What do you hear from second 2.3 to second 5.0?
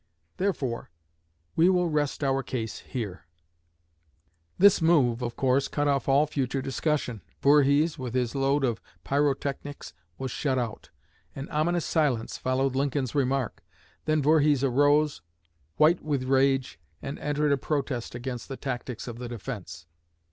case here." This